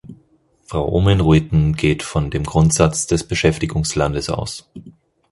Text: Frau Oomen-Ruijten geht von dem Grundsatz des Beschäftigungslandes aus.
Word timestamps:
Frau 0.65 0.91
Oomen-Ruijten 0.95 1.75
geht 1.75 2.01
von 2.01 2.31
dem 2.31 2.43
Grundsatz 2.43 3.05
des 3.05 3.23
Beschäftigungslandes 3.27 4.31
aus. 4.31 4.67